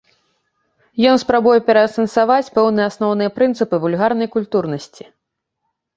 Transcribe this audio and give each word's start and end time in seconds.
Ён 1.09 1.17
спрабуе 1.23 1.59
пераасэнсаваць 1.67 2.51
пэўныя 2.57 2.89
асноўныя 2.93 3.29
прынцыпы 3.39 3.75
вульгарнай 3.85 4.27
культурнасці. 4.37 5.03